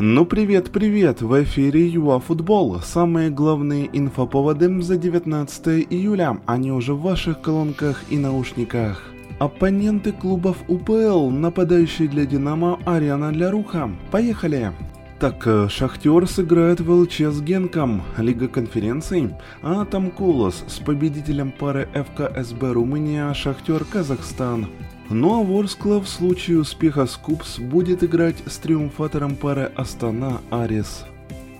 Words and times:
Ну 0.00 0.26
привет, 0.26 0.72
привет! 0.72 1.22
В 1.22 1.44
эфире 1.44 1.86
ЮАФутбол. 1.86 2.80
Самые 2.80 3.30
главные 3.30 3.88
инфоповоды 3.92 4.82
за 4.82 4.96
19 4.96 5.86
июля. 5.88 6.40
Они 6.46 6.72
уже 6.72 6.94
в 6.94 7.02
ваших 7.02 7.40
колонках 7.40 8.02
и 8.10 8.18
наушниках. 8.18 9.04
Оппоненты 9.38 10.10
клубов 10.10 10.56
УПЛ, 10.66 11.30
нападающий 11.30 12.08
для 12.08 12.26
Динамо, 12.26 12.80
Ариана 12.84 13.30
для 13.30 13.52
Руха. 13.52 13.88
Поехали! 14.10 14.72
Так, 15.20 15.46
э, 15.46 15.68
Шахтер 15.68 16.26
сыграет 16.26 16.80
в 16.80 16.90
ЛЧ 16.90 17.20
с 17.20 17.40
Генком, 17.40 18.02
Лига 18.18 18.48
конференций, 18.48 19.30
а 19.62 19.84
там 19.84 20.10
Колос 20.10 20.64
с 20.66 20.80
победителем 20.80 21.52
пары 21.52 21.88
ФКСБ 21.94 22.72
Румыния 22.72 23.32
Шахтер 23.32 23.84
Казахстан. 23.84 24.66
Ну 25.10 25.40
а 25.40 25.42
Ворскла 25.42 26.00
в 26.00 26.08
случае 26.08 26.60
успеха 26.60 27.06
Скупс 27.06 27.58
будет 27.58 28.02
играть 28.02 28.36
с 28.46 28.56
триумфатором 28.56 29.36
пары 29.36 29.70
Астана 29.76 30.40
Арис. 30.50 31.04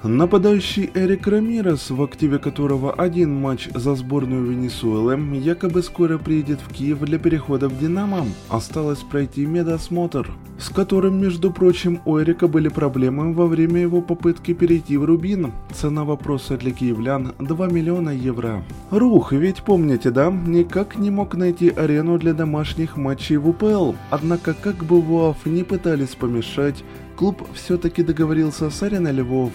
Нападающий 0.03 0.91
Эрик 0.95 1.27
Рамирес, 1.27 1.89
в 1.91 2.03
активе 2.03 2.39
которого 2.39 2.93
один 2.93 3.35
матч 3.35 3.69
за 3.75 3.95
сборную 3.95 4.45
Венесуэлы, 4.45 5.19
якобы 5.39 5.83
скоро 5.83 6.19
приедет 6.19 6.61
в 6.61 6.73
Киев 6.73 7.01
для 7.01 7.19
перехода 7.19 7.69
в 7.69 7.79
Динамо. 7.79 8.27
Осталось 8.51 9.01
пройти 9.01 9.47
медосмотр, 9.47 10.31
с 10.65 10.71
которым, 10.71 11.21
между 11.21 11.53
прочим, 11.53 12.01
у 12.07 12.19
Эрика 12.19 12.49
были 12.49 12.69
проблемы 12.69 13.35
во 13.35 13.47
время 13.47 13.83
его 13.83 14.01
попытки 14.01 14.55
перейти 14.55 14.97
в 14.97 15.05
Рубин. 15.05 15.53
Цена 15.75 16.05
вопроса 16.05 16.57
для 16.57 16.71
киевлян 16.71 17.35
2 17.39 17.67
миллиона 17.67 18.09
евро. 18.09 18.65
Рух, 18.91 19.33
ведь 19.33 19.63
помните, 19.63 20.11
да, 20.11 20.31
никак 20.31 20.97
не 20.97 21.11
мог 21.11 21.35
найти 21.35 21.69
арену 21.69 22.19
для 22.19 22.33
домашних 22.33 22.97
матчей 22.97 23.37
в 23.37 23.47
УПЛ. 23.51 23.93
Однако, 24.09 24.55
как 24.55 24.85
бы 24.85 25.03
ВУАФ 25.03 25.45
не 25.45 25.65
пытались 25.65 26.15
помешать, 26.15 26.83
клуб 27.15 27.47
все-таки 27.53 28.03
договорился 28.03 28.71
с 28.71 28.83
Ареной 28.83 29.13
Львов. 29.13 29.53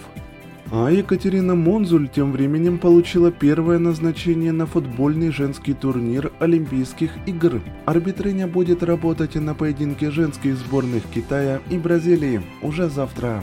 А 0.72 0.88
Екатерина 0.88 1.56
Монзуль 1.56 2.08
тем 2.08 2.30
временем 2.30 2.78
получила 2.78 3.32
первое 3.32 3.80
назначение 3.80 4.52
на 4.52 4.66
футбольный 4.66 5.32
женский 5.32 5.74
турнир 5.74 6.30
Олимпийских 6.38 7.10
игр. 7.26 7.60
Арбитриня 7.86 8.46
будет 8.46 8.84
работать 8.84 9.34
на 9.34 9.54
поединке 9.54 10.12
женских 10.12 10.56
сборных 10.56 11.02
Китая 11.12 11.60
и 11.70 11.76
Бразилии 11.76 12.42
уже 12.62 12.88
завтра. 12.88 13.42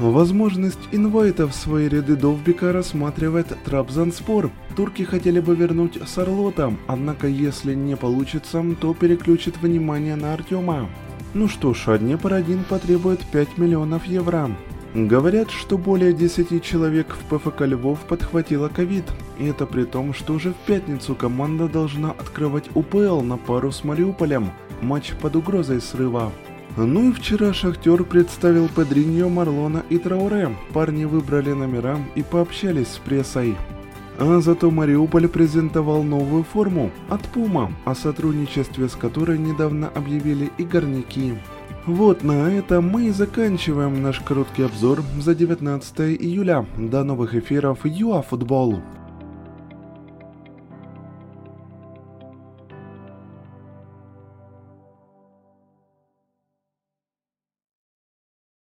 Возможность 0.00 0.80
инвайта 0.90 1.46
в 1.46 1.54
свои 1.54 1.88
ряды 1.88 2.16
Довбика 2.16 2.72
рассматривает 2.72 3.56
Трабзанспор. 3.64 4.50
Турки 4.74 5.02
хотели 5.02 5.38
бы 5.38 5.54
вернуть 5.54 6.00
Сарлота, 6.08 6.72
однако 6.88 7.28
если 7.28 7.74
не 7.74 7.94
получится, 7.94 8.64
то 8.80 8.92
переключит 8.94 9.62
внимание 9.62 10.16
на 10.16 10.34
Артема. 10.34 10.88
Ну 11.34 11.48
что 11.48 11.72
ж, 11.72 11.84
а 11.86 11.98
Днепр-1 11.98 12.64
потребует 12.68 13.20
5 13.30 13.58
миллионов 13.58 14.06
евро. 14.06 14.50
Говорят, 14.94 15.50
что 15.50 15.76
более 15.76 16.12
10 16.12 16.62
человек 16.62 17.16
в 17.16 17.36
ПФК 17.36 17.62
Львов 17.62 17.98
подхватило 18.00 18.68
ковид. 18.68 19.04
И 19.40 19.46
это 19.46 19.66
при 19.66 19.82
том, 19.82 20.14
что 20.14 20.34
уже 20.34 20.52
в 20.52 20.56
пятницу 20.66 21.16
команда 21.16 21.68
должна 21.68 22.12
открывать 22.12 22.70
УПЛ 22.76 23.20
на 23.22 23.36
пару 23.36 23.72
с 23.72 23.82
Мариуполем. 23.82 24.52
Матч 24.82 25.14
под 25.20 25.34
угрозой 25.34 25.80
срыва. 25.80 26.30
Ну 26.76 27.10
и 27.10 27.12
вчера 27.12 27.52
Шахтер 27.52 28.04
представил 28.04 28.68
Педриньо, 28.68 29.28
Марлона 29.28 29.82
и 29.90 29.98
Трауре. 29.98 30.56
Парни 30.72 31.06
выбрали 31.06 31.52
номера 31.52 31.98
и 32.14 32.22
пообщались 32.22 32.88
с 32.88 32.98
прессой. 32.98 33.56
А 34.18 34.40
зато 34.40 34.70
Мариуполь 34.70 35.26
презентовал 35.26 36.04
новую 36.04 36.44
форму 36.44 36.92
от 37.08 37.22
Пума, 37.22 37.72
о 37.84 37.96
сотрудничестве 37.96 38.88
с 38.88 38.94
которой 38.94 39.38
недавно 39.38 39.88
объявили 39.88 40.52
и 40.56 40.62
горняки. 40.62 41.34
Вот 41.86 42.24
на 42.24 42.50
этом 42.50 42.88
мы 42.88 43.08
и 43.08 43.10
заканчиваем 43.10 44.02
наш 44.02 44.20
короткий 44.20 44.62
обзор 44.62 45.02
за 45.20 45.34
19 45.34 46.00
июля. 46.18 46.64
До 46.78 47.04
новых 47.04 47.34
эфиров 47.34 47.80
ЮАФутбол. 47.84 48.80